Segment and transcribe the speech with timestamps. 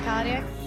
[0.00, 0.61] Cardiac.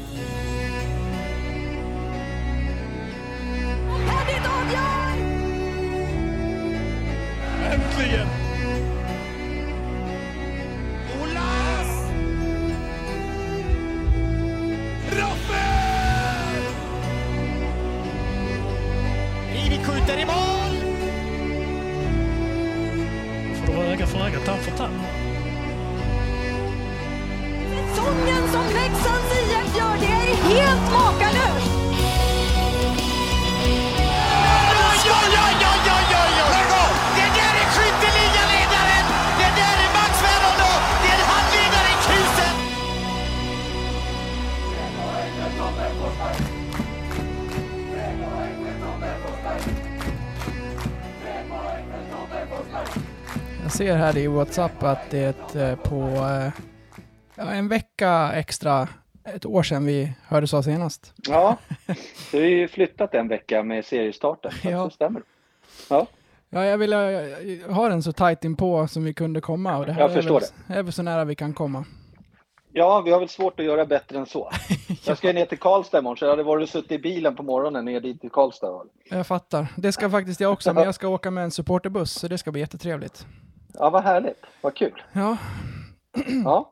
[53.75, 56.51] Ser här i WhatsApp att det är på eh,
[57.35, 58.87] ja, en vecka extra,
[59.23, 61.13] ett år sedan vi hördes av senast.
[61.27, 61.57] Ja,
[62.31, 64.51] du har ju flyttat en vecka med seriestarten.
[64.61, 64.85] så Ja.
[64.85, 65.21] Det stämmer.
[65.89, 66.07] Ja,
[66.49, 69.91] Ja, jag ville eh, ha den så tajt inpå som vi kunde komma och det
[69.91, 71.85] här Jag är, förstår väl, är väl så nära vi kan komma.
[72.73, 74.51] ja vi har väl svårt att göra bättre än så.
[75.05, 77.85] Jag ska ner till Karlstad imorgon, så jag hade varit suttit i bilen på morgonen
[77.85, 78.67] ner dit till Karlstad.
[79.09, 79.67] Jag fattar.
[79.77, 82.51] Det ska faktiskt jag också, men jag ska åka med en supporterbuss så det ska
[82.51, 83.25] bli jättetrevligt.
[83.79, 84.43] Ja, vad härligt.
[84.61, 85.03] Vad kul.
[85.13, 85.37] Ja,
[86.43, 86.71] Ja.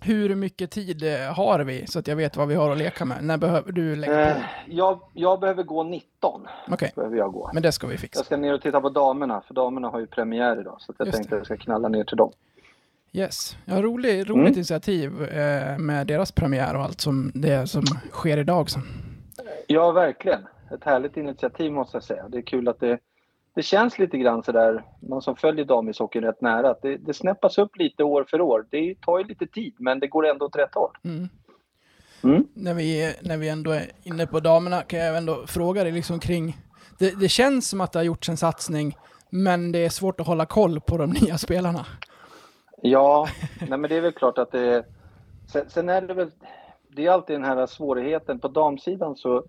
[0.00, 3.04] hur mycket tid eh, har vi så att jag vet vad vi har att leka
[3.04, 3.24] med?
[3.24, 4.40] När behöver du lägga Eh, på?
[4.66, 6.46] jag, jag behöver gå 19.
[6.70, 7.50] Okej, gå.
[7.54, 8.18] men det ska vi fixa.
[8.18, 10.76] Jag ska ner och titta på damerna, för damerna har ju premiär idag.
[10.78, 11.40] Så jag Just tänkte det.
[11.42, 12.32] att jag ska knalla ner till dem.
[13.12, 13.56] Yes.
[13.64, 14.46] Ja, rolig, roligt Mm.
[14.52, 18.70] initiativ eh, med deras premiär och allt som det som sker idag.
[18.70, 18.80] Så.
[19.66, 20.40] Ja, verkligen.
[20.74, 22.28] Ett härligt initiativ måste jag säga.
[22.28, 22.98] Det är kul att det,
[23.56, 27.58] det känns lite grann sådär, man som följer damishockeyn rätt nära, att det, det snäppas
[27.58, 28.66] upp lite år för år.
[28.70, 30.90] Det tar ju lite tid, men det går ändå åt rätt håll.
[31.04, 31.28] Mm.
[32.22, 32.46] Mm.
[32.54, 36.20] När, vi, när vi ändå är inne på damerna kan jag ändå fråga dig liksom
[36.20, 36.56] kring...
[36.98, 38.96] Det, det känns som att det har gjorts en satsning,
[39.30, 41.86] men det är svårt att hålla koll på de nya spelarna.
[42.82, 43.28] Ja,
[43.68, 44.84] nej men det är väl klart att det
[45.52, 46.30] sen, sen är det väl,
[46.88, 49.44] det är alltid den här svårigheten på damsidan så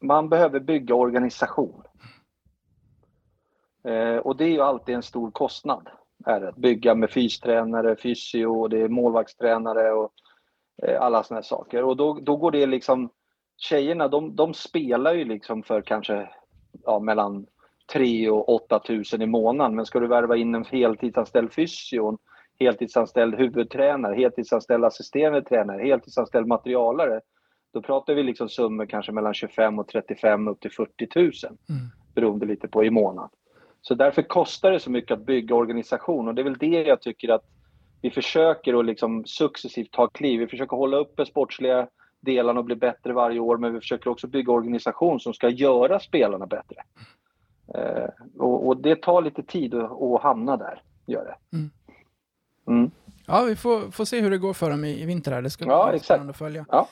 [0.00, 1.82] man behöver bygga organisation.
[3.84, 5.88] Eh, och det är ju alltid en stor kostnad.
[6.26, 6.48] Är det.
[6.48, 10.12] Att bygga med fystränare, fysio, det är målvaktstränare och
[10.82, 11.84] eh, alla sådana här saker.
[11.84, 13.10] Och då, då går det liksom,
[13.56, 16.30] tjejerna de, de spelar ju liksom för kanske
[16.84, 17.46] ja, mellan
[17.92, 19.76] 3 och 8 tusen i månaden.
[19.76, 22.18] Men ska du värva in en heltidsanställd fysio,
[22.60, 27.20] heltidsanställd huvudtränare, heltidsanställd assisterande tränare, heltidsanställd materialare.
[27.72, 31.56] Då pratar vi liksom summor kanske mellan 25 och 35 upp till 40 tusen.
[31.68, 31.80] Mm.
[32.14, 33.30] Beroende lite på i månaden.
[33.82, 37.00] Så därför kostar det så mycket att bygga organisation och det är väl det jag
[37.00, 37.44] tycker att
[38.00, 40.40] vi försöker att liksom successivt ta kliv.
[40.40, 41.88] Vi försöker hålla uppe sportsliga
[42.20, 46.00] delarna och bli bättre varje år men vi försöker också bygga organisation som ska göra
[46.00, 46.82] spelarna bättre.
[47.74, 48.08] Eh,
[48.38, 51.56] och, och det tar lite tid att, att hamna där, gör det.
[51.56, 51.70] Mm.
[52.68, 52.90] Mm.
[53.26, 55.42] Ja, vi får, får se hur det går för dem i, i vinter här.
[55.42, 56.66] Det ska bli Ja, spännande att följa.
[56.68, 56.88] Ja.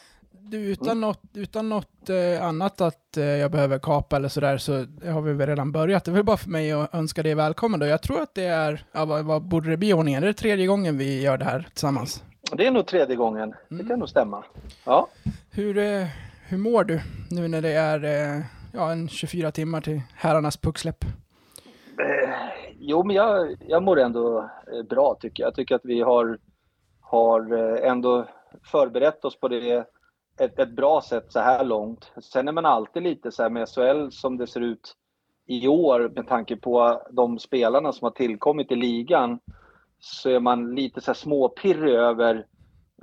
[0.48, 4.72] Du, utan något, utan något eh, annat att eh, jag behöver kapa eller sådär så
[5.10, 6.04] har vi väl redan börjat.
[6.04, 7.86] Det är väl bara för mig att önska dig välkommen då.
[7.86, 10.22] Jag tror att det är, ja, vad, vad borde det bli i ordningen?
[10.22, 12.24] Är det tredje gången vi gör det här tillsammans?
[12.52, 13.54] Det är nog tredje gången.
[13.68, 14.44] Det kan nog stämma.
[14.84, 15.08] Ja.
[15.50, 16.06] Hur, eh,
[16.48, 18.42] hur mår du nu när det är
[18.72, 21.04] ja, en 24 timmar till herrarnas pucksläpp?
[22.78, 24.50] Jo, men jag, jag mår ändå
[24.90, 25.48] bra tycker jag.
[25.48, 26.38] Jag tycker att vi har,
[27.00, 28.28] har ändå
[28.62, 29.86] förberett oss på det
[30.40, 32.12] ett, ett bra sätt så här långt.
[32.22, 34.96] Sen är man alltid lite så här med SHL som det ser ut
[35.46, 39.38] i år med tanke på de spelarna som har tillkommit i ligan
[39.98, 42.46] så är man lite så här småpirrig över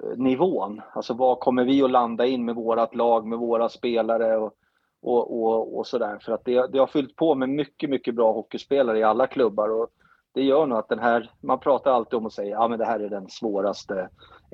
[0.03, 0.81] eh, nivån.
[0.93, 4.53] Alltså vad kommer vi att landa in med vårat lag, med våra spelare och,
[5.01, 6.19] och, och, och sådär.
[6.21, 9.69] För att det, det har fyllt på med mycket, mycket bra hockeyspelare i alla klubbar.
[9.69, 9.87] Och
[10.33, 12.85] det gör nog att den här, man pratar alltid om att säga ja men det
[12.85, 14.09] här är den svåraste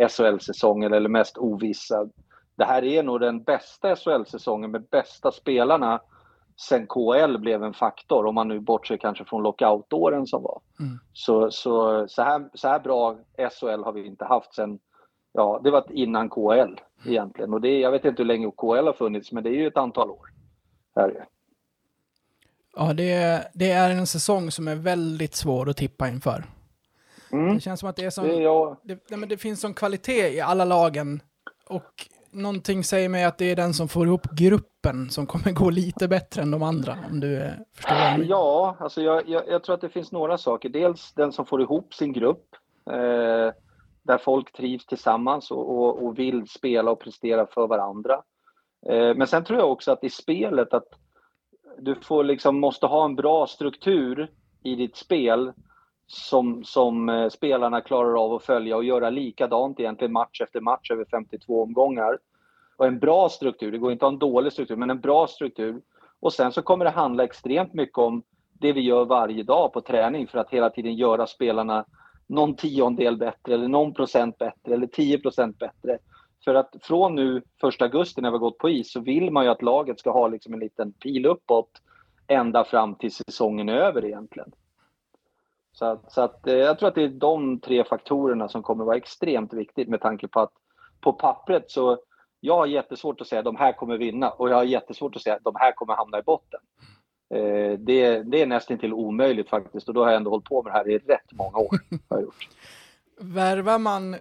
[0.10, 2.10] SHL-säsongen eller mest ovissa.
[2.60, 6.02] Det här är nog den bästa SHL-säsongen med bästa spelarna
[6.58, 10.62] sen KL blev en faktor, om man nu bortser kanske från lockoutåren som var.
[10.80, 11.00] Mm.
[11.14, 14.80] Så, så, så, här, så här bra SHL har vi inte haft sen,
[15.34, 16.76] ja det var innan KL
[17.06, 17.54] egentligen.
[17.54, 19.78] Och det, jag vet inte hur länge KL har funnits, men det är ju ett
[19.78, 20.30] antal år.
[20.96, 21.26] Här.
[22.76, 26.44] Ja, det, det är en säsong som är väldigt svår att tippa inför.
[27.32, 27.54] Mm.
[27.54, 28.28] Det känns som att det är som...
[28.28, 31.22] Det, jag, Det, nej, men det finns sån kvalitet i alla lagen
[31.70, 35.70] och någonting säger mig att det är den som får ihop gruppen som kommer gå
[35.70, 38.26] lite bättre än de andra, om du eh, förstår vad jag menar.
[38.30, 40.70] Ja, alltså jag, jag, jag tror att det finns några saker.
[40.70, 42.46] Dels den som får ihop sin grupp.
[42.92, 43.54] Eh,
[44.04, 48.22] där folk trivs tillsammans och, och, och vill spela och prestera för varandra.
[48.90, 50.88] Eh, men sen tror jag också att i spelet att
[51.78, 54.32] du får liksom, måste ha en bra struktur
[54.64, 55.54] i ditt spel
[56.12, 60.92] som, som eh, spelarna klarar av att följa och göra likadant egentligen match efter match
[60.92, 62.18] över 52 omgångar.
[62.78, 65.28] Och en bra struktur, det går inte att ha en dålig struktur, men en bra
[65.28, 65.82] struktur.
[66.20, 68.24] Och sen så kommer det handla extremt mycket om
[68.54, 71.86] det vi gör varje dag på träning för att hela tiden göra spelarna
[72.28, 75.98] någon tiondel bättre eller någon procent bättre eller 10 procent bättre.
[76.46, 79.44] För att från nu 1 augusti när vi har gått på is så vill man
[79.44, 81.82] ju att laget ska ha liksom en liten pil uppåt
[82.28, 84.52] ända fram till säsongen är över egentligen.
[85.80, 88.86] Så, att, så att, eh, jag tror att det är de tre faktorerna som kommer
[88.86, 90.52] vara extremt viktigt med tanke på att
[91.02, 91.98] på pappret så
[92.40, 95.22] jag har jättesvårt att säga att de här kommer vinna och jag har jättesvårt att
[95.22, 96.60] säga att de här kommer hamna i botten.
[97.34, 100.64] Eh, det, det är nästan till omöjligt faktiskt och då har jag ändå hållit på
[100.64, 101.80] med det här i rätt många år.
[102.10, 102.48] Har jag gjort.
[103.20, 104.16] Värvar man,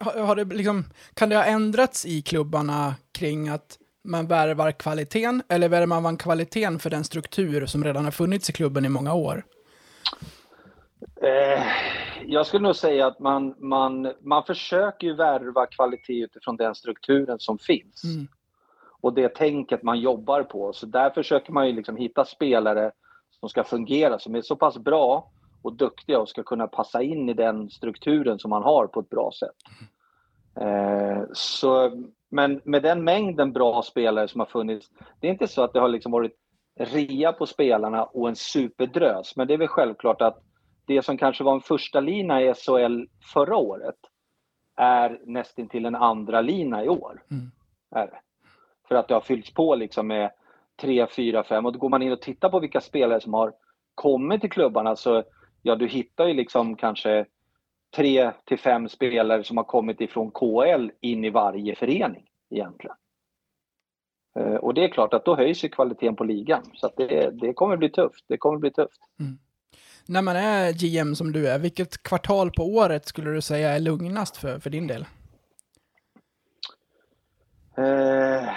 [0.00, 0.84] har det liksom,
[1.14, 6.78] kan det ha ändrats i klubbarna kring att man värvar kvaliteten eller värvar man kvaliteten
[6.78, 9.44] för den struktur som redan har funnits i klubben i många år?
[11.20, 11.62] Eh,
[12.26, 17.38] jag skulle nog säga att man, man, man försöker ju värva kvalitet utifrån den strukturen
[17.38, 18.04] som finns.
[18.04, 18.28] Mm.
[19.00, 20.72] Och det tänket man jobbar på.
[20.72, 22.92] Så där försöker man ju liksom hitta spelare
[23.40, 25.30] som ska fungera, som är så pass bra
[25.62, 29.08] och duktiga och ska kunna passa in i den strukturen som man har på ett
[29.08, 29.56] bra sätt.
[30.60, 34.90] Eh, så, men med den mängden bra spelare som har funnits,
[35.20, 36.36] det är inte så att det har liksom varit
[36.78, 40.42] rea på spelarna och en superdrös, men det är väl självklart att
[40.86, 43.98] det som kanske var en första lina i SHL förra året
[44.76, 47.22] är nästan till en andra lina i år.
[47.30, 47.50] Mm.
[47.90, 48.20] Är det.
[48.88, 50.30] För att det har fyllts på liksom med
[50.80, 53.52] 3, 4, 5 och då går man in och tittar på vilka spelare som har
[53.94, 55.24] kommit till klubbarna så
[55.62, 57.26] ja, du hittar ju liksom kanske
[57.96, 62.96] 3 till 5 spelare som har kommit ifrån KL in i varje förening egentligen.
[64.38, 66.62] Eh, och det är klart att då höjs ju kvaliteten på ligan.
[66.74, 68.24] Så det, det kommer bli tufft.
[68.28, 69.00] Det kommer bli tufft.
[69.20, 69.38] Mm
[70.08, 73.80] när man är GM som du är, vilket kvartal på året skulle du säga är
[73.80, 75.04] lugnast för, för din del?
[77.76, 78.48] Eh,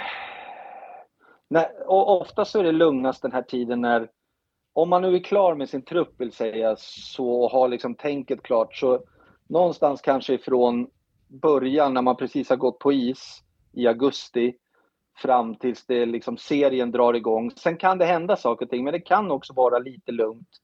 [1.48, 4.08] nej, och ofta så är det lugnast den här tiden när,
[4.72, 8.76] om man nu är klar med sin trupp vill säga, så har liksom tänket klart,
[8.76, 9.02] så
[9.46, 10.90] någonstans kanske ifrån
[11.28, 13.42] början när man precis har gått på is
[13.72, 14.54] i augusti
[15.16, 17.50] fram tills det liksom serien drar igång.
[17.50, 20.60] Sen kan det hända saker och ting, men det kan också vara lite lugnt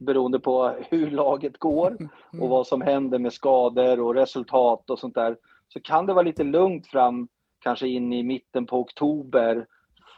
[0.00, 1.96] beroende på hur laget går
[2.28, 2.48] och mm.
[2.48, 5.36] vad som händer med skador och resultat och sånt där,
[5.68, 7.28] så kan det vara lite lugnt fram
[7.60, 9.66] kanske in i mitten på oktober.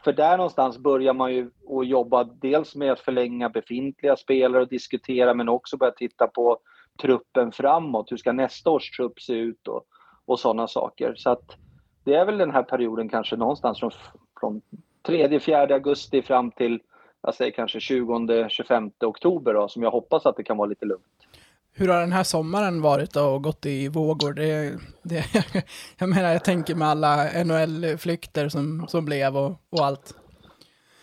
[0.03, 4.67] För där någonstans börjar man ju att jobba dels med att förlänga befintliga spelare och
[4.67, 6.57] diskutera men också börja titta på
[7.01, 8.11] truppen framåt.
[8.11, 9.83] Hur ska nästa års trupp se ut och,
[10.25, 11.15] och sådana saker.
[11.15, 11.57] Så att
[12.03, 13.91] det är väl den här perioden kanske någonstans från,
[14.39, 14.61] från
[15.07, 16.79] 3-4 augusti fram till
[17.23, 21.03] jag säger kanske 20-25 oktober då, som jag hoppas att det kan vara lite lugnt.
[21.75, 24.33] Hur har den här sommaren varit och gått i vågor?
[24.33, 24.73] Det,
[25.03, 25.25] det,
[25.97, 30.15] jag menar, jag tänker med alla NHL-flykter som, som blev och, och allt.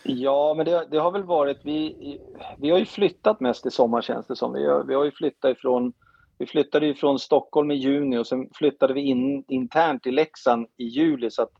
[0.03, 2.19] Ja, men det, det, har väl varit, vi,
[2.57, 4.53] vi har ju flyttat mest i sommar känns det som.
[4.53, 5.93] Vi har, vi har ju flyttat ifrån,
[6.37, 10.83] vi flyttade ifrån Stockholm i juni och sen flyttade vi in internt i Leksand i
[10.83, 11.51] juli så att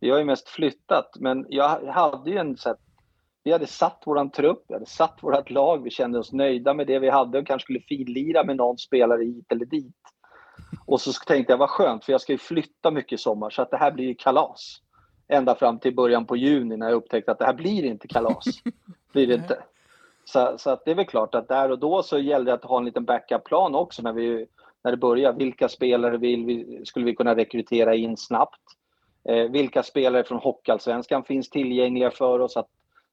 [0.00, 1.10] vi har ju mest flyttat.
[1.18, 2.78] Men jag hade ju en så här,
[3.44, 6.86] vi hade satt våran trupp, vi hade satt vårt lag, vi kände oss nöjda med
[6.86, 9.96] det vi hade och kanske skulle finlira med någon spelare hit eller dit.
[10.86, 13.62] Och så tänkte jag, vad skönt, för jag ska ju flytta mycket i sommar, så
[13.62, 14.82] att det här blir ju kalas.
[15.28, 18.44] Ända fram till början på juni när jag upptäckte att det här blir inte kalas.
[19.12, 19.58] blir det inte.
[20.24, 22.64] Så, så att det är väl klart att där och då så gällde det att
[22.64, 24.46] ha en liten backup-plan också när, vi,
[24.84, 25.32] när det börjar.
[25.32, 28.60] Vilka spelare vill vi, skulle vi kunna rekrytera in snabbt?
[29.28, 32.68] Eh, vilka spelare från Hockeyallsvenskan finns tillgängliga för oss att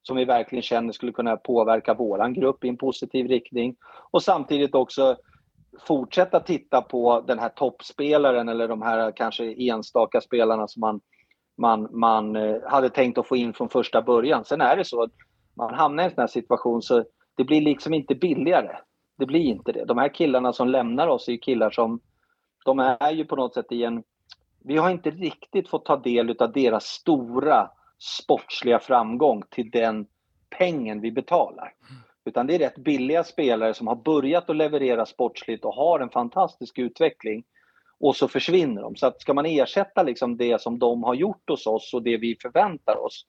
[0.06, 3.76] som vi verkligen känner skulle kunna påverka våran grupp i en positiv riktning.
[4.10, 5.16] Och samtidigt också
[5.86, 11.00] fortsätta titta på den här toppspelaren eller de här kanske enstaka spelarna som man,
[11.58, 14.44] man, man eh, hade tänkt att få in från första början.
[14.44, 15.10] Sen är det så att
[15.56, 17.04] man hamnar i en sån här situation så
[17.36, 18.76] det blir liksom inte billigare.
[19.18, 19.84] Det blir inte det.
[19.84, 22.00] De här killarna som lämnar oss är ju killar som,
[22.64, 24.02] de är ju på något sätt i en,
[24.64, 30.06] vi har inte riktigt fått ta del av deras stora sportsliga framgång till den
[30.58, 31.74] pengen vi betalar.
[32.24, 36.10] Utan det är rätt billiga spelare som har börjat att leverera sportsligt och har en
[36.10, 37.44] fantastisk utveckling
[38.00, 38.96] och så försvinner de.
[38.96, 42.16] Så att ska man ersätta liksom det som de har gjort hos oss och det
[42.16, 43.26] vi förväntar oss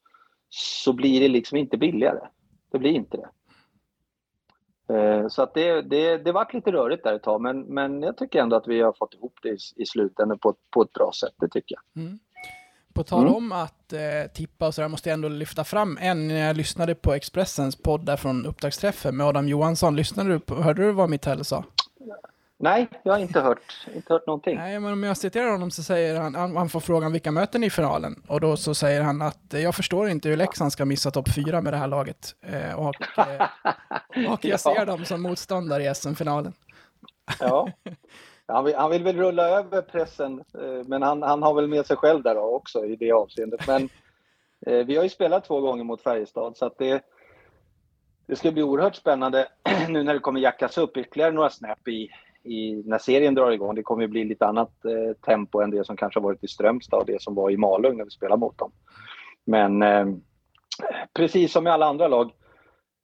[0.50, 2.28] så blir det liksom inte billigare.
[2.72, 3.30] Det blir inte det.
[4.90, 8.18] Eh, så att det, det, det vart lite rörigt där ett tag, men, men jag
[8.18, 11.12] tycker ändå att vi har fått ihop det i, i slutändan på, på ett bra
[11.12, 12.04] sätt, det tycker jag.
[12.04, 12.20] Mm.
[12.98, 13.36] På tal Mm.
[13.36, 16.96] om att eh, tippa och sådär måste jag ändå lyfta fram en när jag lyssnade
[16.96, 19.96] på Expressens podd där från upptaktsträffen med Adam Johansson.
[19.96, 21.64] Lyssnade du på, hörde du vad Mitell sa?
[22.60, 23.60] Nej, jag har inte hört,
[23.96, 24.56] inte hört någonting.
[24.58, 27.64] Nej, men om jag citerar honom så säger han, han, han får frågan vilka möten
[27.64, 31.12] i finalen och då så säger han att jag förstår inte hur Leksand ska missa
[31.12, 32.36] topp fyra med det här laget.
[32.42, 33.48] Eh, och, eh,
[34.32, 34.86] och jag ser Ja.
[34.86, 36.54] dem som motståndare i SM-finalen.
[37.40, 37.70] Ja.
[38.48, 41.86] Han vill, han vill väl rulla över pressen, eh, men han, han har väl med
[41.86, 43.68] sig själv där också i det avseendet.
[43.68, 43.90] Men
[44.66, 47.04] eh, vi har ju spelat två gånger mot Färjestad så att det,
[48.26, 49.48] det ska bli oerhört spännande
[49.90, 52.10] nu när det kommer jackas upp ytterligare några snäpp i,
[52.44, 53.76] i, när serien drar igång.
[53.76, 56.48] Det kommer ju bli lite annat eh, tempo än det som kanske har varit i
[56.48, 58.72] Strömstad och det som var i Malung när vi spelade mot dem.
[59.46, 60.06] Men eh,
[61.14, 62.32] precis som i alla andra lag,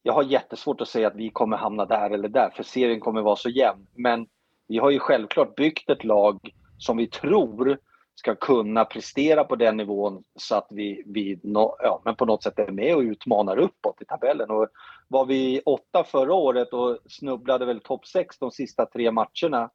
[0.04, 3.22] jag har jättesvårt att säga att vi kommer hamna där eller där, för serien kommer
[3.22, 3.88] vara så jämn.
[3.96, 4.28] Men
[4.74, 6.40] vi har ju självklart byggt ett lag
[6.78, 7.78] som vi tror
[8.16, 12.44] ska kunna prestera på den nivån så att vi, vi nå, ja, men på något
[12.44, 14.50] sätt är med och utmanar uppåt i tabellen.
[14.50, 14.68] Och
[15.08, 19.70] var vi åtta förra året och snubblade väl topp sex de sista tre matcherna,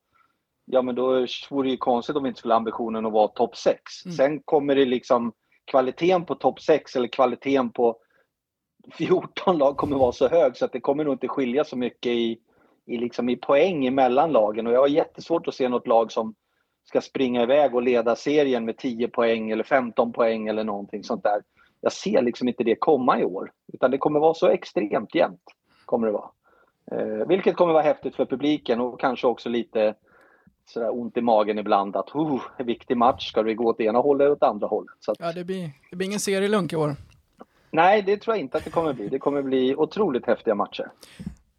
[0.65, 3.29] ja men då vore det ju konstigt om vi inte skulle ha ambitionen att vara
[3.29, 3.83] topp sex.
[4.05, 4.17] Mm.
[4.17, 5.33] Sen kommer det liksom
[5.71, 7.99] kvaliteten på topp sex eller kvaliteten på
[8.93, 12.13] 14 lag kommer vara så hög så att det kommer nog inte skilja så mycket
[12.13, 12.39] i,
[12.89, 14.67] i, liksom i poäng emellan lagen.
[14.67, 16.35] Och jag har jättesvårt att se något lag som
[16.85, 21.23] ska springa iväg och leda serien med 10 poäng eller 15 poäng eller någonting sånt
[21.23, 21.43] där.
[21.81, 23.53] Jag ser liksom inte det komma i år.
[23.73, 25.43] Utan det kommer vara så extremt jämnt.
[25.85, 26.31] Kommer det vara.
[26.93, 29.95] Eh, vilket kommer vara häftigt för publiken och kanske också lite
[30.67, 34.25] sådär ont i magen ibland att oh, viktig match, ska vi gå åt ena hållet
[34.25, 34.95] eller åt andra hållet?
[35.01, 36.97] Så att, Ja, det blir, det blir ingen serielunk i år.
[37.71, 39.09] Nej, det tror jag inte att det kommer bli.
[39.09, 40.91] Det kommer bli otroligt häftiga matcher.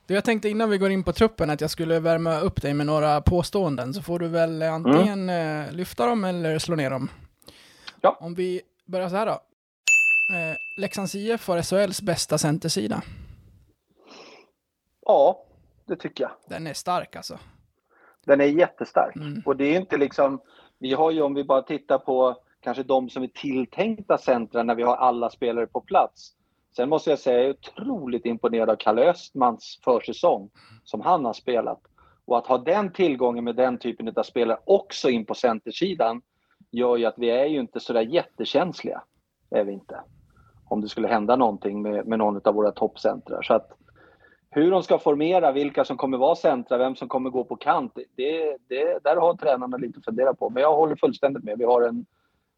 [0.09, 2.73] Du, jag tänkte innan vi går in på truppen att jag skulle värma upp dig
[2.73, 6.89] med några påståenden, så får du väl eh, antingen eh, lyfta dem eller slå ner
[6.89, 7.09] dem.
[8.01, 8.17] Ja.
[8.19, 9.31] Om vi börjar så här då.
[9.31, 13.01] Eh, Leksands IF har SHLs bästa centersida.
[15.05, 15.43] Ja,
[15.85, 16.31] det tycker jag.
[16.47, 17.39] Den är stark alltså.
[18.25, 19.15] Den är jättestark.
[19.15, 19.41] Mm.
[19.45, 20.41] Och det är inte liksom,
[20.79, 24.75] vi har ju om vi bara tittar på kanske de som är tilltänkta centra när
[24.75, 26.33] vi har alla spelare på plats.
[26.75, 30.49] Sen måste jag säga, jag är otroligt imponerad av Kalle Östmans försäsong
[30.83, 31.79] som han har spelat.
[32.25, 36.21] Och att ha den tillgången med den typen av spelare också in på centersidan
[36.71, 39.03] gör ju att vi är ju inte sådär jättekänsliga.
[39.49, 40.01] Är vi inte.
[40.65, 43.41] Om det skulle hända någonting med, med någon av våra toppcentrar.
[43.41, 43.71] Så att
[44.49, 47.97] hur de ska formera, vilka som kommer vara centra, vem som kommer gå på kant,
[48.15, 50.49] det, det, där har tränarna lite att fundera på.
[50.49, 51.57] Men jag håller fullständigt med.
[51.57, 52.05] Vi har en,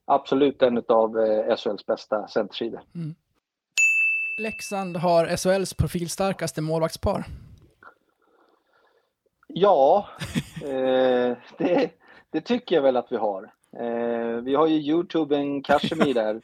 [0.05, 2.81] absolut en av eh, SHLs bästa centersidor.
[2.95, 3.15] Mm.
[4.41, 7.23] Leksand har SHLs profilstarkaste målvaktspar.
[9.47, 10.07] Ja,
[10.63, 11.91] eh, det,
[12.29, 13.43] det tycker jag väl att vi har.
[13.79, 16.41] Eh, vi har ju Youtuben Kashmir där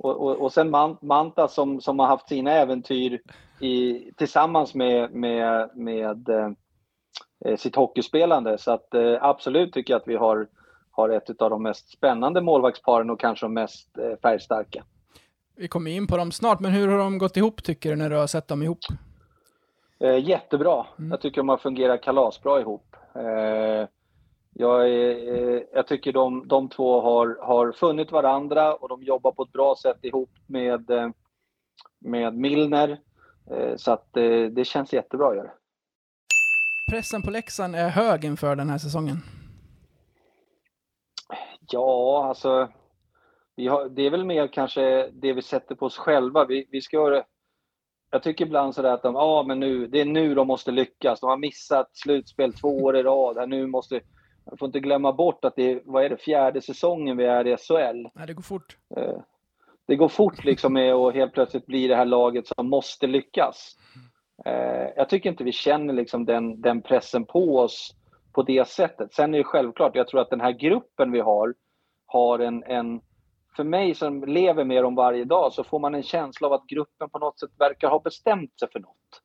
[0.00, 3.20] och, och, och sen Man- Manta som, som har haft sina äventyr
[3.60, 8.58] i, tillsammans med, med, med eh, sitt hockeyspelande.
[8.58, 10.48] Så att eh, absolut tycker jag att vi har,
[10.90, 14.84] har ett av de mest spännande målvaktsparen och kanske de mest eh, färgstarka.
[15.58, 18.10] Vi kommer in på dem snart, men hur har de gått ihop tycker du när
[18.10, 18.78] du har sett dem ihop?
[20.00, 20.86] Eh, jättebra.
[20.98, 21.10] Mm.
[21.10, 22.96] Jag tycker de har fungerat kalasbra ihop.
[23.14, 23.88] Eh,
[24.54, 29.42] jag, eh, jag tycker de, de två har, har funnit varandra och de jobbar på
[29.42, 31.08] ett bra sätt ihop med, eh,
[31.98, 33.00] med Milner.
[33.50, 35.50] Eh, så att eh, det känns jättebra att göra.
[36.90, 39.16] Pressen på Leksand är hög inför den här säsongen.
[41.70, 42.68] Ja, alltså.
[43.56, 46.44] Har, det är väl mer kanske det vi sätter på oss själva.
[46.44, 47.24] Vi, vi ska göra,
[48.10, 51.20] jag tycker ibland sådär att de, ah, men nu, det är nu de måste lyckas.
[51.20, 53.48] De har missat slutspel två år i rad.
[53.48, 54.00] Nu måste,
[54.46, 57.46] man får inte glömma bort att det är, vad är det, fjärde säsongen vi är
[57.46, 58.08] i SHL.
[58.14, 58.76] Nej, det går fort.
[58.96, 59.18] Eh,
[59.86, 63.76] Det går fort liksom med att helt plötsligt bli det här laget som måste lyckas.
[64.44, 67.94] Eh, Jag tycker inte vi känner liksom den, den pressen på oss
[68.32, 69.14] på det sättet.
[69.14, 71.54] Sen är det självklart, jag tror att den här gruppen vi har,
[72.06, 73.00] har en, en
[73.56, 76.66] för mig som lever med dem varje dag så får man en känsla av att
[76.66, 79.22] gruppen på något sätt verkar ha bestämt sig för något.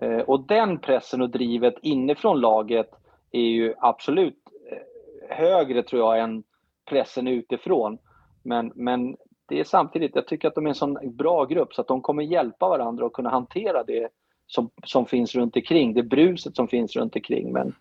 [0.00, 2.90] Eh, och den pressen och drivet inifrån laget
[3.30, 6.42] är ju absolut eh, högre tror jag än
[6.84, 7.98] pressen utifrån.
[8.42, 9.16] Men, men
[9.48, 12.02] det är samtidigt, jag tycker att de är en sån bra grupp så att de
[12.02, 14.08] kommer hjälpa varandra och kunna hantera det
[14.46, 17.52] som, som finns runt omkring, det bruset som finns runt omkring.
[17.52, 17.74] Men,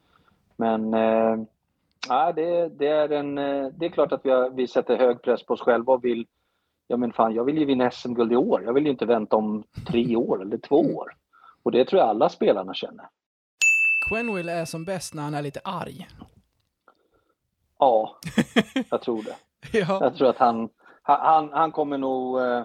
[0.56, 1.46] men eh,
[2.09, 5.21] ja, det, det, är en, eh, det är klart att vi, har, vi sätter hög
[5.21, 6.27] press på oss själva och vill,
[6.87, 8.63] ja men fan, jag vill ju vinna SM-guld i år.
[8.63, 11.15] Jag vill ju inte vänta om tre år eller två år.
[11.63, 13.05] Och det tror jag alla spelarna känner.
[14.09, 16.07] Quenville är som bäst när han är lite arg.
[17.79, 18.17] Ja,
[18.89, 19.35] jag tror det.
[19.77, 20.69] Ja, Jag tror att han,
[21.01, 22.63] han, han kommer nog eh,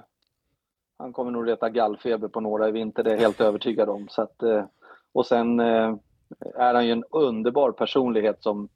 [0.99, 4.08] han kommer nog reta gallfeber på några i vinter, det är jag helt övertygad om.
[4.08, 4.64] Så att, eh,
[5.12, 8.68] och sen är han ju en underbar personlighet som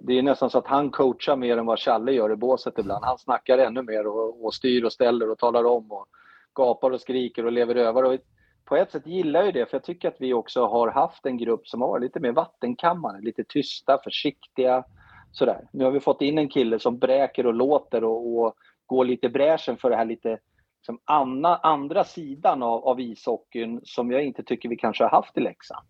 [0.00, 3.04] det är nästan så att han coachar mer än vad Challe gör i båset ibland.
[3.04, 6.08] Han snackar ännu mer och, och styr och ställer och talar om och
[6.54, 8.04] gapar och skriker och lever över.
[8.04, 8.18] Och
[8.64, 11.38] på ett sätt gillar jag det, för jag tycker att vi också har haft en
[11.38, 14.84] grupp som har varit lite mer vattenkammare, lite tysta, försiktiga.
[15.32, 15.68] Sådär.
[15.72, 18.54] Nu har vi fått in en kille som bräker och låter och, och
[18.86, 20.38] går lite i bräschen för det här lite
[20.80, 25.36] liksom andra, andra sidan av, av ishockeyn som jag inte tycker vi kanske har haft
[25.36, 25.86] i Leksand.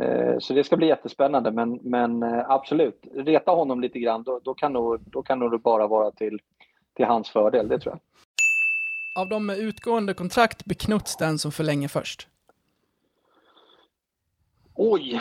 [0.00, 4.40] Eh, Så det ska bli jättespännande, men, men eh, absolut, reta honom lite grann, då,
[4.44, 6.38] då, kan nog, då kan nog det bara vara till,
[6.94, 8.00] till hans fördel, det tror jag.
[9.22, 12.28] av de med utgående kontrakt blir Knuts den som förlänger först.
[14.74, 15.14] Oj!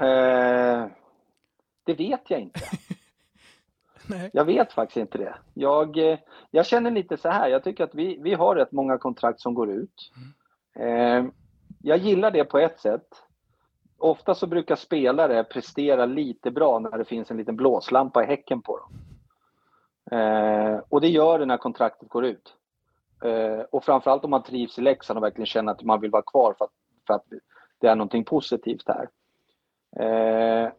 [0.00, 0.86] Eh,
[1.84, 2.60] det vet jag inte.
[4.06, 4.30] Nej.
[4.32, 5.34] Jag vet faktiskt inte det.
[5.54, 6.18] Jag, eh,
[6.50, 9.54] jag känner lite så här, jag tycker att vi, vi har rätt många kontrakt som
[9.54, 10.12] går ut.
[10.78, 11.24] Eh,
[11.82, 13.22] jag gillar det på ett sätt.
[14.00, 18.62] Ofta så brukar spelare prestera lite bra när det finns en liten blåslampa i häcken
[18.62, 18.92] på dem.
[20.18, 22.54] Eh, och det gör det när kontraktet går ut.
[23.24, 26.22] Eh, och framförallt om man trivs i Leksand och verkligen känner att man vill vara
[26.22, 26.70] kvar för att,
[27.06, 27.24] för att
[27.78, 29.08] det är någonting positivt här.
[29.96, 30.72] Eh,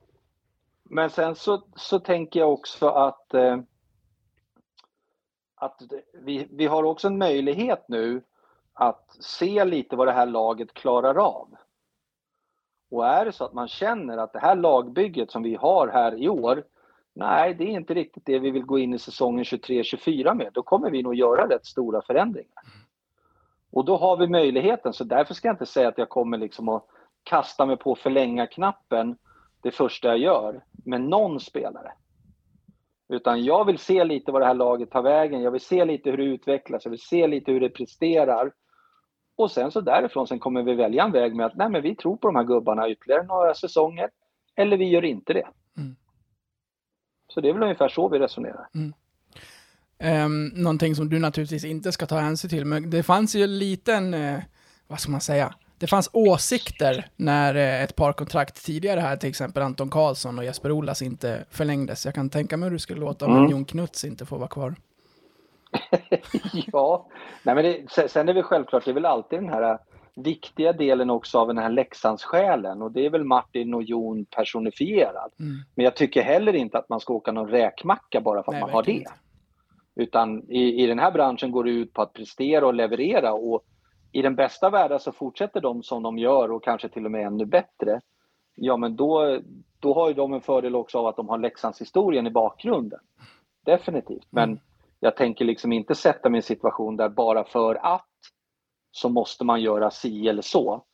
[0.84, 3.58] men sen så, så tänker jag också att, eh,
[5.56, 5.82] att
[6.14, 8.22] vi, vi har också en möjlighet nu
[8.74, 11.48] att se lite vad det här laget klarar av.
[12.92, 16.24] Och är det så att man känner att det här lagbygget som vi har här
[16.24, 16.64] i år,
[17.14, 20.64] nej, det är inte riktigt det vi vill gå in i säsongen 23-24 med, då
[20.64, 22.64] kommer vi nog göra rätt stora förändringar.
[23.72, 26.70] Och då har vi möjligheten, så därför ska jag inte säga att jag kommer liksom
[26.70, 26.86] att
[27.24, 29.18] kasta mig på förlänga-knappen
[29.62, 31.92] det första jag gör med någon spelare.
[33.10, 36.10] Utan jag vill se lite vad det här laget tar vägen, jag vill se lite
[36.10, 38.52] hur det utvecklas, jag vill se lite hur det presterar.
[39.42, 41.96] Och sen så därifrån sen kommer vi välja en väg med att nej men vi
[41.96, 44.10] tror på de här gubbarna ytterligare några säsonger.
[44.56, 45.48] Eller vi gör inte det.
[45.78, 45.96] Mm.
[47.34, 48.68] Så det är väl ungefär så vi resonerar.
[50.04, 53.60] Um, någonting som du naturligtvis inte ska ta hänsyn till, men det fanns ju en
[53.60, 54.40] liten, eh,
[54.88, 59.30] vad ska man säga, det fanns åsikter när eh, ett par kontrakt tidigare här, till
[59.30, 62.06] exempel Anton Karlsson och Jesper Olas inte förlängdes.
[62.06, 63.52] Jag kan tänka mig hur det skulle låta om Mm.
[63.52, 64.76] Jon Knuts inte får vara kvar.
[66.72, 67.08] ja,
[67.44, 69.80] nej men det, sen- är det självklart, det är väl alltid den här
[70.16, 75.32] viktiga delen också av den här Leksandssjälen och det är väl Martin och Jon personifierad.
[75.40, 75.52] Mm.
[75.76, 78.62] Men jag tycker heller inte att man ska åka någon räkmacka bara för att Nej,
[78.62, 78.92] man har det.
[78.92, 79.12] inte.
[79.96, 83.62] Utan i, i den här branschen går det ut på att prestera och leverera och
[84.12, 87.28] i den bästa världen så fortsätter de som de gör och kanske till och med
[87.28, 88.00] ännu bättre.
[88.56, 89.40] Ja men då,
[89.80, 93.00] då har ju de en fördel också av att de har Leksandshistorien i bakgrunden.
[93.66, 94.28] Definitivt.
[94.30, 94.60] Men Mm.
[95.04, 98.08] Jag tänker liksom inte sätta mig i en situation där bara för att
[98.92, 100.86] så måste man göra si eller så.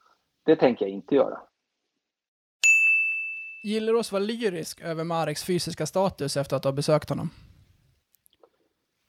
[0.45, 1.39] Det tänker jag inte göra.
[3.63, 7.29] Gillar oss var lyrisk över Mareks fysiska status efter att ha besökt honom.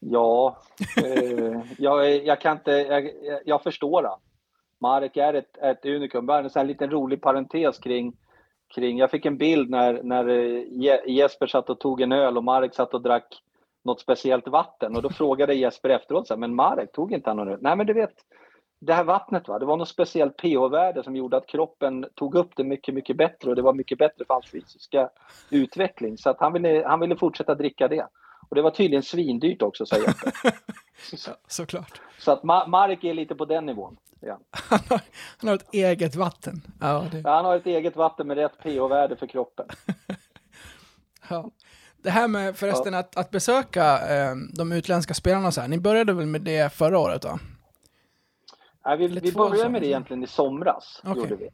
[0.01, 0.59] Ja,
[1.05, 3.11] eh, jag, jag kan inte, jag,
[3.45, 4.19] jag- förstår han.
[4.81, 6.27] Marek är ett, ett unikum.
[6.27, 8.17] Bara en liten rolig parentes kring,
[8.75, 12.37] kring jag fick en bild när, när eh, Je- Jesper satt och tog en öl
[12.37, 13.43] och Marek satt och drack
[13.89, 17.37] något speciellt vatten och då frågade Jesper efteråt så här, men Marek tog inte han
[17.37, 17.59] någon?
[17.61, 18.15] Nej men du vet,
[18.81, 22.51] det här vattnet va, det var något speciellt pH-värde som gjorde att kroppen tog upp
[22.57, 25.11] det mycket, mycket bättre och det var mycket bättre för hans fysiska
[25.51, 26.19] utveckling.
[26.19, 28.07] Så att han ville, han ville fortsätta dricka det.
[28.49, 30.33] Och det var tydligen svindyrt också, säger Jesper.
[31.13, 32.01] Ja, såklart.
[32.19, 33.97] Så att Ma- Marek är lite på den nivån.
[34.21, 34.39] Ja.
[34.71, 35.01] Han har,
[35.39, 36.63] han har ett eget vatten.
[36.81, 39.67] Ja, det, Han har ett eget vatten med rätt pH-värde för kroppen.
[41.31, 41.51] ja.
[42.09, 45.69] Det här med förresten att, att besöka eh, de utländska spelarna så här.
[45.69, 47.39] Ni började väl med det förra året va?
[48.85, 51.01] Nej, vi, vi började med det egentligen i somras.
[51.05, 51.23] Okej.
[51.23, 51.51] Gjorde vi.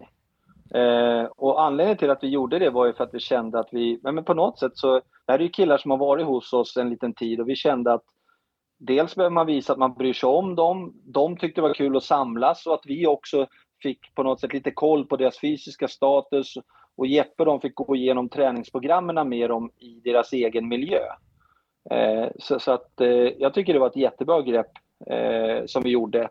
[0.79, 3.69] Eh, och anledningen till att vi gjorde det var ju för att vi kände att
[3.73, 6.53] vi, men på något sätt så, det här är ju killar som har varit hos
[6.53, 8.05] oss en liten tid och vi kände att
[8.79, 11.97] dels behöver man visa att man bryr sig om dem, de tyckte det var kul
[11.97, 13.47] att samlas och att vi också
[13.83, 16.55] fick på något sätt lite koll på deras fysiska status
[16.97, 21.03] och Jeppe och de fick gå igenom träningsprogrammen med dem i deras egen miljö.
[21.91, 24.71] Eh, så, så att eh, jag tycker det var ett jättebra grepp
[25.07, 26.29] eh, som vi gjorde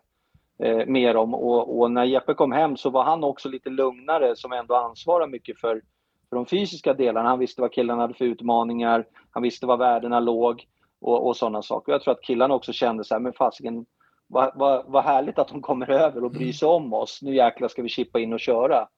[0.58, 4.36] eh, med dem och, och när Jeppe kom hem så var han också lite lugnare
[4.36, 5.82] som ändå ansvarar mycket för,
[6.28, 7.28] för de fysiska delarna.
[7.28, 10.66] Han visste vad killarna hade för utmaningar, han visste var värdena låg
[11.00, 11.92] och, och sådana saker.
[11.92, 13.86] Jag tror att killarna också kände så här, men fasiken,
[14.26, 17.22] vad, vad, vad härligt att de kommer över och bryr sig om oss.
[17.22, 18.88] Nu jäklar ska vi chippa in och köra.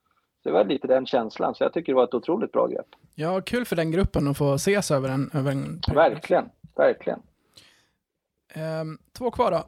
[0.47, 2.85] Det var lite den känslan, så jag tycker det var ett otroligt bra grepp.
[3.15, 5.95] Ja, kul för den gruppen att få ses över en, över en period.
[5.95, 7.19] Verkligen, verkligen.
[8.53, 9.63] Ehm, två kvar då.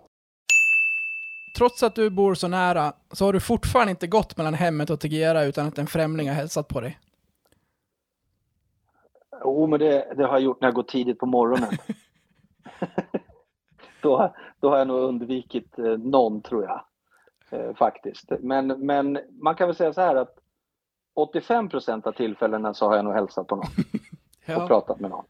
[1.57, 4.99] Trots att du bor så nära så har du fortfarande inte gått mellan hemmet och
[4.99, 6.99] Tegera utan att en främling har hälsat på dig.
[9.43, 11.71] Jo, men det, det har jag gjort när jag går tidigt på morgonen.
[14.01, 16.81] då, då har jag nog undvikit eh, någon, tror jag.
[17.49, 18.31] Eh, faktiskt.
[18.39, 20.38] Men, men man kan väl säga så här att
[21.21, 23.65] 85 procent av tillfällena så har jag nog hälsat på någon
[24.55, 25.25] och Ja, pratat med någon.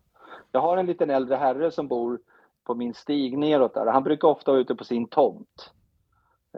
[0.51, 2.19] Jag har en liten äldre herre som bor
[2.63, 3.85] på min stig neråt där.
[3.85, 5.71] Han brukar ofta vara ute på sin tomt.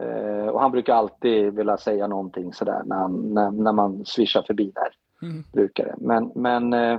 [0.00, 4.42] Eh, och han brukar alltid vilja säga någonting sådär när, han, när, när man swishar
[4.42, 4.88] förbi där.
[5.28, 5.44] Mm.
[5.52, 5.94] Brukar det.
[5.98, 6.98] Men, men eh,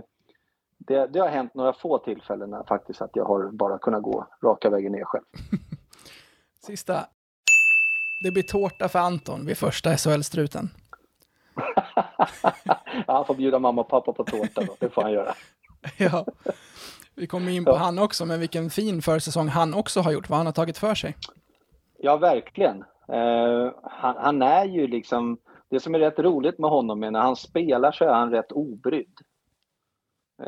[0.77, 4.27] det, det har hänt några få tillfällen när faktiskt att jag har bara kunnat gå
[4.43, 5.23] raka vägen ner själv.
[6.65, 7.05] sista.
[8.23, 10.69] Det blir tårta för Anton vid första SHL-struten.
[13.07, 15.33] han får bjuda mamma och pappa på tårta då, det får han göra.
[15.97, 16.25] Ja.
[17.15, 17.75] Vi kommer in på Ja.
[17.77, 20.95] han också, men vilken fin försäsong han också har gjort, vad han har tagit för
[20.95, 21.15] sig.
[21.99, 22.83] Ja, verkligen.
[23.07, 25.37] Eh, han, han är ju liksom,
[25.69, 28.51] det som är rätt roligt med honom är när han spelar så är han rätt
[28.51, 29.17] obrydd.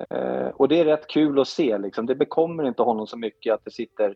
[0.09, 2.05] Eh, och det är rätt kul att se liksom.
[2.05, 4.15] Det bekommer inte honom så mycket att det sitter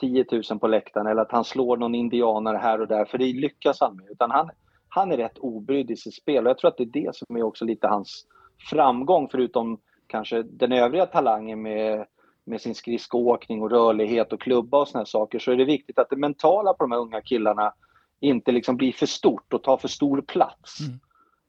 [0.00, 3.24] 10 000 på läktaren eller att han slår någon indianare här och där, för det
[3.24, 4.10] lyckas han med.
[4.10, 4.50] Utan han,
[4.94, 7.36] han är rätt obrydd i sitt spel och jag tror att det är det som
[7.36, 8.26] är också lite hans
[8.70, 12.06] framgång, förutom kanske den övriga talangen med,
[12.44, 15.98] med sin skridskoåkning och rörlighet och klubba och såna här saker, så är det viktigt
[15.98, 17.72] att det mentala på de här unga killarna
[18.20, 20.80] inte liksom blir för stort och tar för stor plats.
[20.80, 21.00] Mm.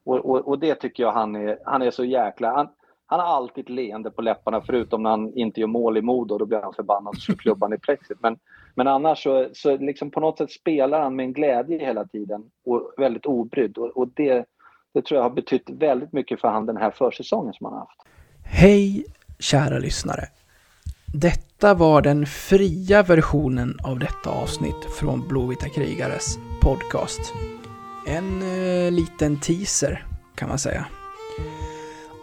[0.05, 2.51] Och, och, och det tycker jag han är, han är så jäkla...
[2.55, 2.67] Han,
[3.05, 6.37] han har alltid ett leende på läpparna förutom när han inte gör mål i Modo,
[6.37, 8.17] då blir han förbannad och slår klubban i plexit.
[8.21, 8.37] Men,
[8.75, 12.43] men annars så, så liksom på något sätt spelar han med en glädje hela tiden
[12.65, 13.77] och väldigt obrydd.
[13.77, 14.45] Och, och det,
[14.93, 17.79] det tror jag har betytt väldigt mycket för han den här försäsongen som han har
[17.79, 18.01] haft.
[18.43, 19.05] Hej
[19.39, 20.27] kära lyssnare.
[21.13, 27.33] Detta var den fria versionen av detta avsnitt från Blåvita krigares podcast.
[28.07, 30.85] En eh, liten teaser kan man säga.